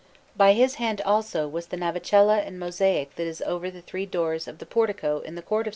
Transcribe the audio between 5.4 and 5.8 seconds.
court of S.